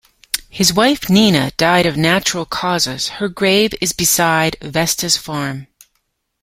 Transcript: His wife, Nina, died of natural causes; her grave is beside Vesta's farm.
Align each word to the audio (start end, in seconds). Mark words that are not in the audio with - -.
His 0.49 0.73
wife, 0.73 1.11
Nina, 1.11 1.51
died 1.57 1.85
of 1.85 1.95
natural 1.95 2.43
causes; 2.45 3.09
her 3.19 3.29
grave 3.29 3.75
is 3.81 3.93
beside 3.93 4.57
Vesta's 4.59 5.15
farm. 5.15 5.67